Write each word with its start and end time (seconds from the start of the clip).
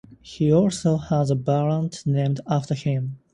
He 0.23 0.51
also 0.51 0.97
has 0.97 1.29
a 1.29 1.35
vault 1.35 2.07
named 2.07 2.39
after 2.47 2.73
him. 2.73 3.19